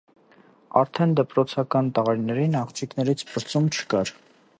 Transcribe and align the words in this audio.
Արդեն 0.79 1.11
դպրոցական 1.19 1.91
տարիներին 1.99 2.57
աղջիկներից 2.63 3.25
պրծում 3.33 3.69
չկար։ 3.77 4.13